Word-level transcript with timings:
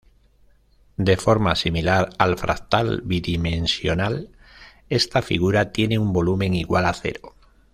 De 0.97 1.15
forma 1.15 1.53
similar 1.55 2.09
al 2.17 2.35
fractal 2.35 3.01
bidimensional, 3.05 4.29
esta 4.89 5.21
figura 5.21 5.71
tiene 5.71 5.99
un 5.99 6.11
volumen 6.11 6.55
igual 6.55 6.85
a 6.87 6.93
cero. 6.95 7.35